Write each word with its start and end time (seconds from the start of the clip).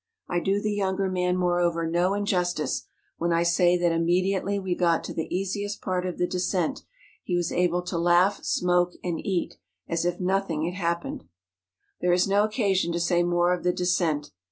I 0.27 0.39
do 0.39 0.59
the 0.59 0.73
younger 0.73 1.11
man, 1.11 1.37
moreover, 1.37 1.85
no 1.85 2.15
injustice 2.15 2.87
when 3.17 3.31
I 3.31 3.43
say 3.43 3.77
that 3.77 3.91
imme¬ 3.91 4.25
diately 4.25 4.59
we 4.59 4.73
got 4.73 5.03
to 5.03 5.13
the 5.13 5.27
easy 5.29 5.69
part 5.79 6.07
of 6.07 6.17
the 6.17 6.25
descent 6.25 6.81
he 7.21 7.35
was 7.35 7.51
able 7.51 7.83
to 7.83 7.99
laugh, 7.99 8.43
smoke, 8.43 8.93
and 9.03 9.23
eat, 9.23 9.59
as 9.87 10.03
if 10.03 10.19
nothing 10.19 10.65
had 10.65 10.73
happened. 10.73 11.25
There 11.99 12.13
is 12.13 12.27
no 12.27 12.43
occasion 12.45 12.91
to 12.93 12.99
say 12.99 13.21
more 13.21 13.53
of 13.53 13.61
the 13.63 13.71
descent. 13.73 14.31